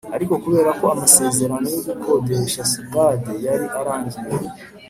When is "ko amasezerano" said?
0.79-1.65